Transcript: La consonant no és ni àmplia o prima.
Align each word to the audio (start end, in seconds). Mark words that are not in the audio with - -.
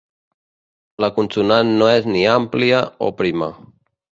La 1.03 1.09
consonant 1.17 1.69
no 1.81 1.91
és 1.99 2.09
ni 2.15 2.25
àmplia 2.39 2.81
o 3.09 3.15
prima. 3.21 3.55